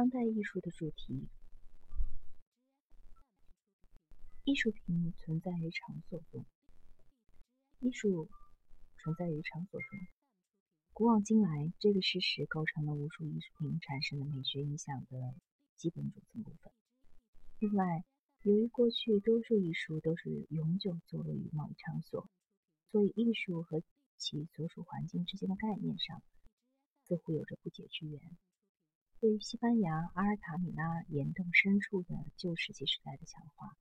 [0.00, 1.28] 当代艺术的主题，
[4.44, 6.46] 艺术品存在于场所中。
[7.80, 8.30] 艺术
[8.96, 9.88] 存在于场所中，
[10.94, 15.34] 古往今来，这个事实构成了无数艺术品产生的美学影响的
[15.76, 16.72] 基本组成部分。
[17.58, 18.02] 另外，
[18.44, 22.26] 由于过去多数艺术都是永久坐落于某一场所，
[22.90, 23.82] 所以艺术和
[24.16, 26.22] 其所属环境之间的概念上，
[27.06, 28.18] 似乎有着不解之缘。
[29.20, 33.76] 对于西班牙阿尔塔米拉岩洞深处的旧石器时代的强化，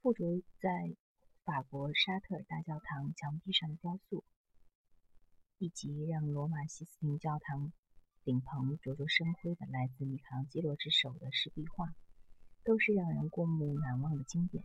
[0.00, 0.24] 附着
[0.58, 0.96] 在
[1.44, 4.24] 法国沙特尔大教堂墙壁上的雕塑，
[5.58, 7.72] 以及让罗马西斯廷教堂
[8.24, 11.94] 顶棚灼灼生辉的来自米开朗基罗之手的石壁画，
[12.64, 14.64] 都是让人过目难忘的经典。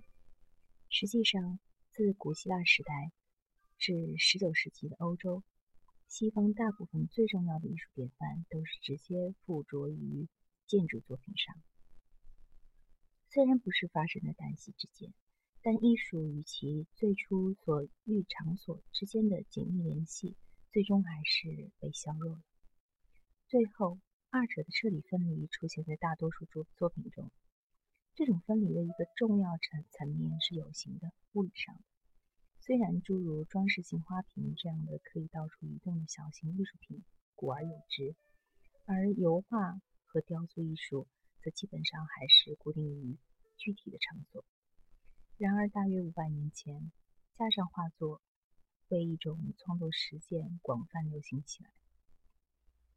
[0.90, 1.60] 实际上，
[1.92, 3.12] 自古希腊时代
[3.78, 5.44] 至19世纪的欧洲。
[6.08, 10.28] 西方大部分最重要的艺术典范都是直接附着于
[10.66, 11.56] 建筑作品上。
[13.30, 15.14] 虽然不是发生在旦夕之间，
[15.62, 20.36] 但艺术与其最初所遇场所之间的紧密联系，
[20.72, 22.42] 最终还是被削弱了。
[23.48, 27.30] 最后，二者的彻底分离出现在大多数作作品中。
[28.16, 31.82] 这种分离的一个重要层层面是有形的、物理上的。
[32.68, 37.02] 虽然诸如装饰性花瓶这样的可以到处移动的小型艺术品
[37.34, 38.14] 古而有之，
[38.84, 41.08] 而油画和雕塑艺术
[41.42, 43.18] 则基本上还是固定于
[43.56, 44.44] 具体的场所。
[45.38, 46.92] 然而，大约五百年前，
[47.38, 48.22] 加上画作
[48.90, 51.70] 为一种创作实践广泛流行起来，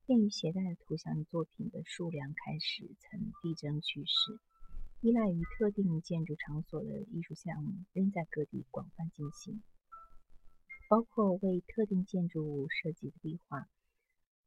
[0.04, 4.41] 便于携带的图像作品的数量开始呈递增趋势。
[5.03, 9.62] 依赖于特定建筑场所的艺术项目仍在各地广泛进行，
[10.91, 13.67] 包括为特定建筑物设计的壁画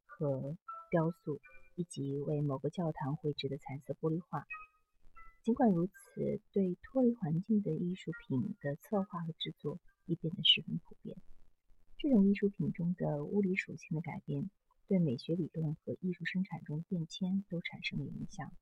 [0.06, 0.56] 和
[0.92, 1.40] 雕塑，
[1.74, 4.46] 以及为某个教堂绘制的彩色玻璃画。
[5.42, 11.16] 尽管如此，对脱离环境的艺术品的策划和制作已变得十分普遍。
[11.98, 14.48] 这种艺术品中的物理属性的改变，
[14.86, 18.52] 对美学理论和艺术生产中变迁都产生了影响。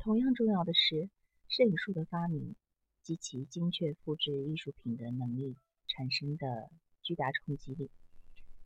[0.00, 1.10] 同样重要的是，
[1.46, 2.56] 摄影术的发明
[3.02, 5.54] 及其精确复制艺术品的能力
[5.88, 6.70] 产生的
[7.02, 7.90] 巨大冲击力，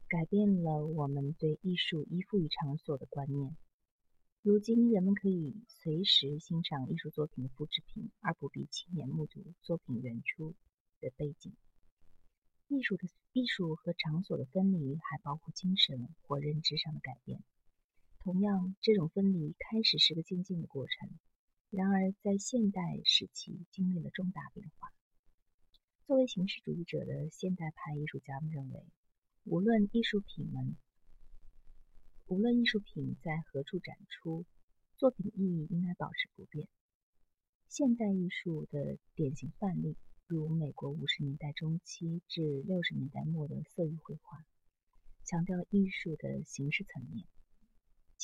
[0.06, 3.56] 改变了我们对艺术依附于场所的观念。
[4.42, 10.54] 如今，人们可以随时欣赏艺术作品的复制品，而不必亲眼目睹作品原初
[11.00, 11.52] 的背景。
[12.68, 17.42] 艺术的艺术和场所的分离，还包括精神或认知上的改变。
[18.24, 21.10] 同样，这种分离开始是个渐进的过程，
[21.68, 24.90] 然而在现代时期经历了重大变化。
[26.06, 28.82] 作为形式主义者的现代派艺术家们认为，
[29.44, 30.74] 无论艺术品们，
[32.24, 34.46] 无论艺术品在何处展出，
[34.96, 36.66] 作品意义应该保持不变。
[37.68, 44.46] 现代艺术的典型范例，如美国五十年代中期至六十年代末的色域绘画，
[45.24, 47.26] 强调艺术的形式层面。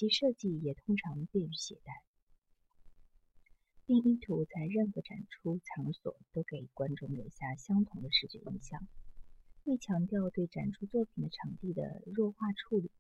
[0.01, 1.93] 其设计也通常便于携带，
[3.85, 8.89] 并意图在任何展出场所都给观众留下相同的视觉印象。
[9.65, 12.91] 为强调对展出作品的场地的弱化处理，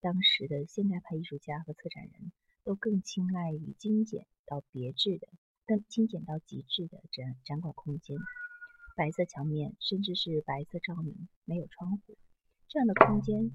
[0.00, 2.32] 当时的现代派艺术家和策展人
[2.64, 5.28] 都更青睐于精简到别致的、
[5.64, 8.18] 更精简到极致的展展馆空间。
[8.96, 12.18] 白色墙面，甚至是白色照明，没有窗户，
[12.66, 13.52] 这样的空间。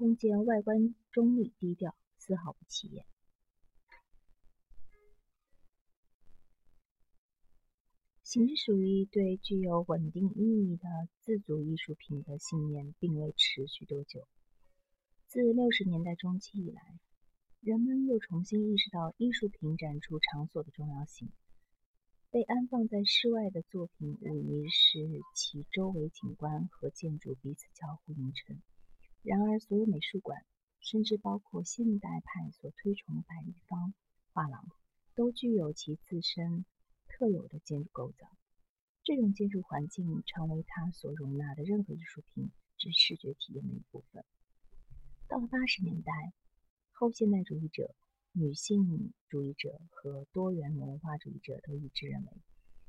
[0.00, 3.04] 空间外观中立低调，丝毫不起眼。
[8.22, 10.88] 形式主义对具有稳定意义的
[11.20, 14.26] 自主艺术品的信念并未持续多久。
[15.26, 16.98] 自六十年代中期以来，
[17.60, 21.28] 人们又重新意识到艺术品展出场所的重要性。
[22.30, 28.62] 被安放在室外的作品，无疑是其周围景观和建筑彼此交互映衬。
[29.22, 30.44] 然而，所有美术馆，
[30.80, 33.92] 甚至包括现代派所推崇的白立方
[34.32, 34.66] 画廊，
[35.14, 36.64] 都具有其自身
[37.06, 38.26] 特有的建筑构造。
[39.02, 44.24] 这种建筑环境成为它所容纳的任何艺术品之视觉体验的一部分。
[45.28, 46.32] 到了八十年代，
[46.92, 47.94] 后现代主义者、
[48.32, 52.32] 女性主义者和多元文化主义者都一致认为，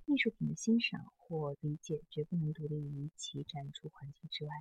[0.05, 4.51] 艺术品的欣赏或理解绝不能独立于其展出环境之外。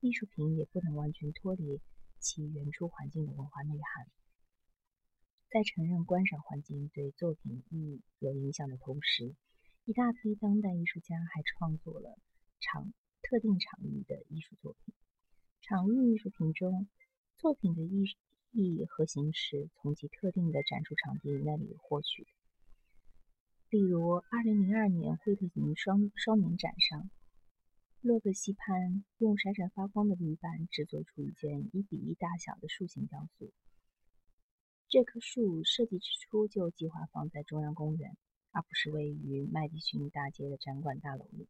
[0.00, 1.80] 艺术品也不能完全脱离
[2.18, 4.08] 其原初环境的文化内涵。
[5.50, 9.34] 在承认观赏环境对作品意义有影响的同时，
[9.84, 12.18] 一大批当代艺术家还创作了
[12.60, 14.94] 场特定场域的艺术作品。
[15.60, 16.88] 场域艺术品中，
[17.36, 18.06] 作品的意
[18.52, 22.26] 义和形式从其特定的展出场地那里获取。
[23.68, 27.10] 例如，2002年惠特尼双双年展上，
[28.02, 33.52] 洛克西潘用闪闪发光的铝板制作出一件一比一大小的树形雕塑。
[34.88, 38.16] 这棵树设计之初就计划放在中央公园，
[38.52, 41.46] 而不是位于麦迪逊大街的展馆大楼里。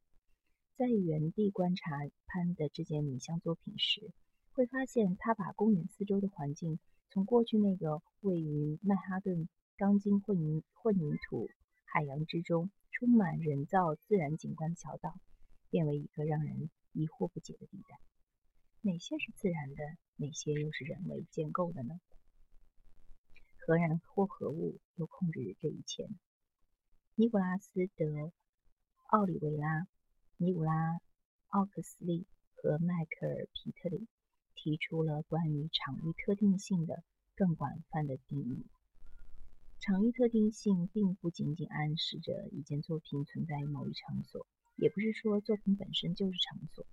[0.75, 4.11] 在原地观察潘的这件拟像作品时，
[4.51, 6.81] 会发现他把公园四周的环境
[7.11, 11.49] 从过去那个位于曼哈顿钢筋混凝混凝土
[11.85, 15.15] 海洋之中、充满人造自然景观的小岛，
[15.71, 17.99] 变为一个让人疑惑不解的地带。
[18.83, 19.83] 哪些是自然的，
[20.17, 22.01] 哪些又是人为建构的呢？
[23.59, 26.17] 何然或何物又控制着这一切呢？
[27.15, 28.07] 尼古拉斯·德·
[29.09, 29.87] 奥里维拉、
[30.39, 30.73] 尼古拉·
[31.49, 34.09] 奥克斯利和迈克尔·皮特里
[34.55, 37.03] 提出了关于场域特定性的
[37.35, 38.67] 更广泛的定义。
[39.79, 44.47] 场域特定性并不仅仅暗示着一件作品存在于某一场所，
[44.81, 46.87] 也不是说作品本身就是场所。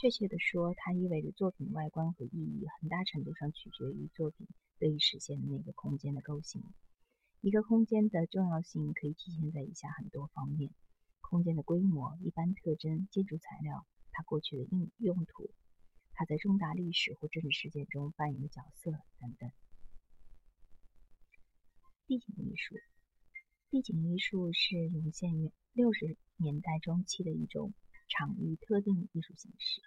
[0.00, 4.46] 确切地说，它意味着作品外观和意义很大程度上取决于作品。
[4.80, 6.62] 得以实现的那个空间的构型。
[7.40, 10.70] 一个空间的重要性可以体现在以下很多方面：
[11.20, 15.50] 空间的规模、一般特征、建筑材料、它过去的用用途、
[16.12, 19.50] 它在重大历史或政治事件中扮演的角色等等。
[22.06, 22.76] 地景艺术，
[23.70, 27.74] 地景艺术是涌现于六十年代中期的一种
[28.08, 29.82] 场域特定艺术形式。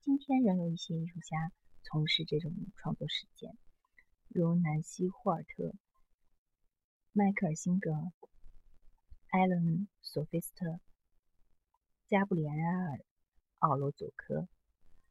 [0.00, 1.52] 今天仍有一些艺术家
[1.82, 3.58] 从事这种创作实践。
[4.28, 5.74] 如南希·霍尔特、
[7.12, 7.90] 迈克尔·辛格、
[9.26, 9.62] 艾伦·
[10.02, 10.78] 索菲斯特、
[12.06, 12.98] 加布里埃尔·
[13.58, 14.46] 奥罗佐科、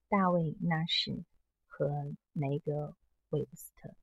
[0.07, 1.25] 大卫·纳什
[1.67, 2.71] 和梅格·
[3.31, 3.93] 韦布斯特。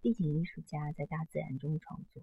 [0.00, 2.22] 地景艺术家在大自然中创作，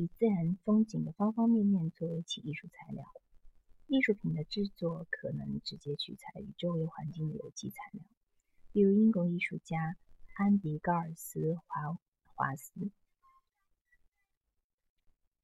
[0.00, 3.04] 以自然风景的方方面面作为其艺术材料。
[3.86, 8.02] 艺术品的制作可能直接取材于周围环境的有机材料，
[8.72, 9.96] 比如英国艺术家。
[10.38, 11.96] 安迪·高尔斯华
[12.26, 12.90] 华斯，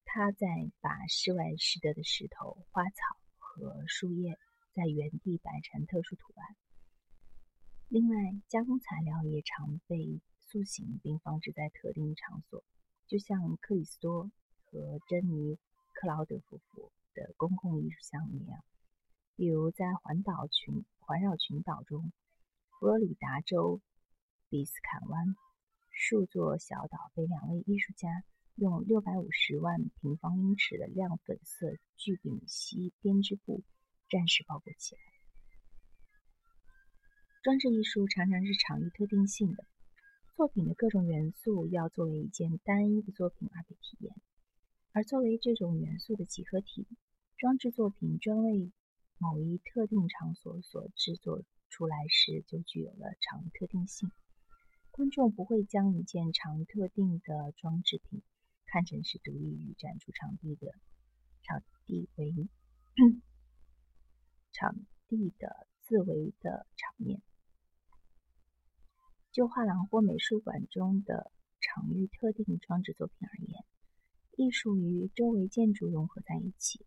[0.04, 0.46] 他在
[0.82, 3.00] 把室外拾得的石头、花草
[3.38, 4.38] 和树叶
[4.75, 6.56] 在原地摆成特殊图案。
[7.88, 8.14] 另外，
[8.49, 12.62] 加工材料也常被塑形并放置在特定场所，
[13.06, 14.31] 就像克里斯多
[14.73, 15.55] 和珍妮·
[15.93, 18.65] 克劳德夫妇的公共艺术项目一样，
[19.37, 22.11] 比如在环岛群环绕群岛中，
[22.81, 23.81] 佛罗里达州。
[24.49, 25.35] 比斯坎湾
[25.91, 28.23] 数座小岛被两位艺术家
[28.57, 33.63] 用六百五十万平方英尺的亮粉色聚丙烯编织布
[34.11, 35.01] 暂时包裹起来。
[37.43, 39.65] 装置艺术常常是场域特定性的，
[40.37, 44.12] 作品的各种元素要作为一件单一的作品而被体验，
[44.94, 46.87] 而作为这种元素的集合体，
[47.39, 48.71] 装置作品专为
[49.17, 54.11] 某一特定场所所制作出来时，就具有了场域特定性。
[54.91, 58.23] 观众不会将一件常特定的装置品
[58.67, 60.75] 看成是独立于展出场地的
[61.43, 62.50] 场地为
[64.53, 64.77] 场
[65.09, 67.23] 地的自为的场面。
[69.31, 73.64] 就画廊或美术馆中的场域特定装置作品而言，
[74.37, 76.85] 艺术与周围建筑融合在一起，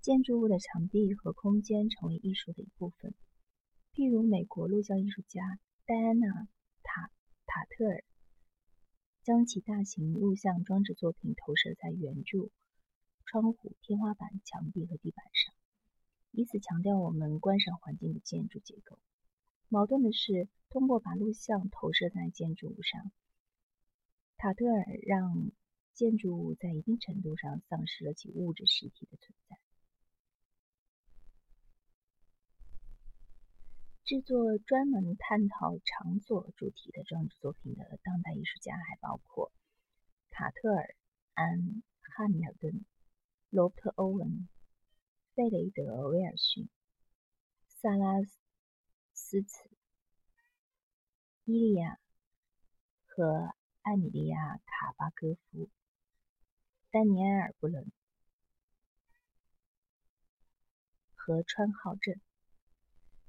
[0.00, 3.14] 建筑物的墙壁和空间成为艺术的一部分。
[3.94, 6.48] 譬如美国录像艺术家戴安娜
[6.82, 7.10] 塔。
[7.44, 8.02] 塔特尔
[9.22, 12.50] 将其大型录像装置作品投射在圆柱、
[13.26, 15.54] 窗户、天花板、墙壁和地板上，
[16.30, 18.98] 以此强调我们观赏环境的建筑结构。
[19.68, 23.12] 矛盾的是，通过把录像投射在建筑物上，
[24.38, 25.50] 塔特尔让
[25.94, 29.58] 建筑物在一定程度上丧失了其物质实体的存在。
[34.04, 39.50] 制作专门探讨场所主题的装置作品的当代艺术家还包括
[40.28, 40.94] 卡特尔、
[41.34, 41.60] 安·
[42.00, 42.84] 汉密尔顿、
[43.48, 44.48] 罗伯特·欧文、
[45.34, 46.68] 费雷德·威尔逊、
[47.68, 48.20] 萨拉
[49.14, 49.70] 斯茨、
[51.44, 51.98] 伊利亚
[53.06, 55.70] 和艾米莉亚·卡巴戈夫、
[56.92, 57.90] 丹尼埃尔·布伦
[61.14, 62.20] 和川浩镇。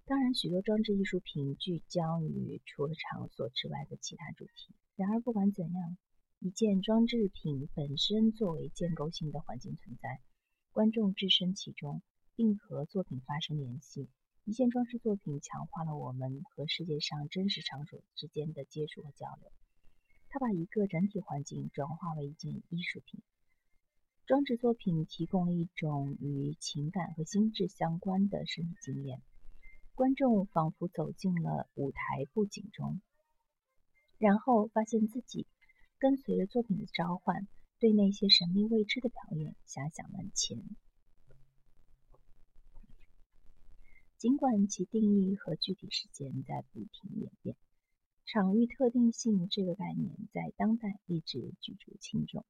[0.03, 4.75] 当然，许多装置艺术品聚焦于除了场所之外的其他主题。
[4.98, 5.98] 然而，不管怎样，
[6.39, 10.20] 一件装置品本身作为建构性的环境存在，
[10.74, 12.01] 观众置身其中，
[12.36, 14.10] 并和作品发生联系。
[14.43, 19.50] 一件装饰作品强化了我们和世界上真实场所之间的接触和交流。
[20.27, 23.22] 他把一个整体环境转化为一件艺术品。
[24.25, 29.22] 装置作品提供了一种与情感和心智相关的身体经验，
[29.96, 33.01] 观众仿佛走进了舞台布景中，
[34.18, 35.46] 然后发现自己
[36.00, 37.50] 跟随着作品的召唤，
[37.80, 40.58] 对那些神秘未知的表演遐想万千。
[44.18, 47.58] 尽管其定义和具体时间在不停演变，
[48.25, 52.46] 场域特定性这个概念在当代一直举足轻重。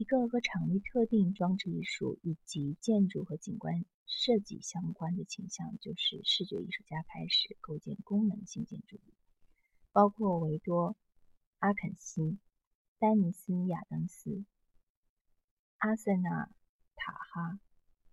[0.00, 8.98] 一个和场域特定装置艺术以及建筑和景观设计相关的倾向，就是视觉艺术家开始构建功能性建筑，
[9.92, 10.92] 包括维多·
[11.58, 12.38] 阿肯西、
[12.98, 14.42] 丹尼斯·亚当斯、
[15.76, 16.46] 阿森纳·
[16.96, 17.60] 塔哈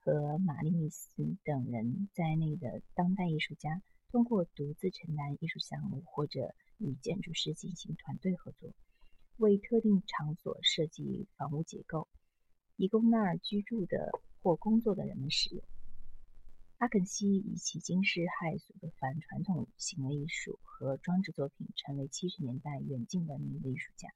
[0.01, 8.73] 和玛丽米斯等人在内的当代艺术家，通过独自承担艺术项目或者与建筑师进行团队合作。
[9.37, 12.07] 为特定场所设计房屋结构，
[12.75, 15.63] 以供那儿居住的或工作的人们使用。
[16.79, 24.09] 阿肯西以其惊世骇俗的反传统行为艺术和装置作品，成为七十年代远近闻名的艺术家。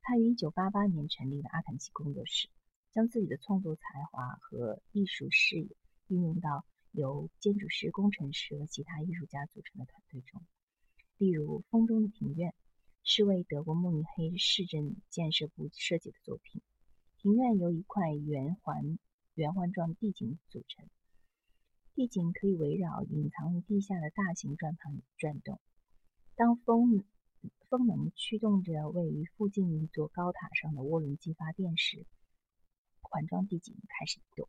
[0.00, 2.48] 他于一九八八年成立了阿肯西工作室，
[2.90, 5.68] 将自己的创作才华和艺术视野
[6.06, 10.40] 运用到由建筑师、工程师和其他艺术家组成的团队中，
[11.18, 12.50] 例如《风中的庭院》。
[13.10, 16.60] 是为德国慕尼黑市政建设部设计的作品。
[17.16, 18.98] 庭院由一块圆环
[19.32, 20.86] 圆环状地景组成，
[21.94, 25.58] 地景可以围绕隐藏于地下的大型转盘转动。
[26.36, 27.02] 当风
[27.70, 32.04] 风能驱动着位于附近一座高塔上的涡轮机发电时，
[33.00, 34.46] 环状地景开始移动。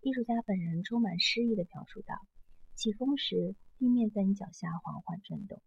[0.00, 2.14] 艺术家本人充满诗意地描述道
[2.76, 5.60] ：“起风时，地面在你脚下缓缓转动。”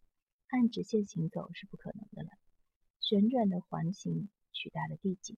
[0.50, 2.30] 按直线行走是不可能的了。
[3.00, 5.38] 旋转的环形取代了地景，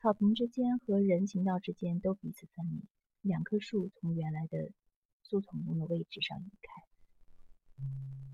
[0.00, 2.84] 草坪之间和人行道之间都彼此分离。
[3.20, 4.72] 两棵树从原来的
[5.22, 8.31] 树丛中的位置上移开。